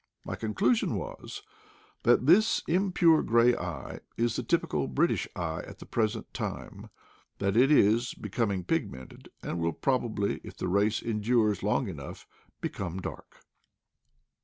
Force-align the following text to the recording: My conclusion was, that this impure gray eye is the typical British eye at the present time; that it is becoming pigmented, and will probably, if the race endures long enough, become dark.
My 0.25 0.35
conclusion 0.35 0.95
was, 0.95 1.43
that 2.01 2.25
this 2.25 2.63
impure 2.67 3.21
gray 3.21 3.55
eye 3.55 3.99
is 4.17 4.35
the 4.35 4.41
typical 4.41 4.87
British 4.87 5.27
eye 5.35 5.61
at 5.67 5.77
the 5.77 5.85
present 5.85 6.33
time; 6.33 6.89
that 7.37 7.55
it 7.55 7.69
is 7.71 8.15
becoming 8.15 8.63
pigmented, 8.63 9.29
and 9.43 9.59
will 9.59 9.73
probably, 9.73 10.41
if 10.43 10.57
the 10.57 10.67
race 10.67 11.03
endures 11.03 11.61
long 11.61 11.87
enough, 11.87 12.25
become 12.61 12.99
dark. 12.99 13.45